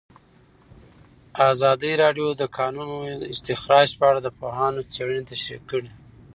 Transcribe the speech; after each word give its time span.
ازادي 1.51 1.91
راډیو 2.03 2.27
د 2.33 2.37
د 2.41 2.43
کانونو 2.57 2.97
استخراج 3.33 3.89
په 3.99 4.03
اړه 4.09 4.19
د 4.23 4.29
پوهانو 4.39 4.87
څېړنې 4.91 5.23
تشریح 5.31 5.61
کړې. 5.69 5.89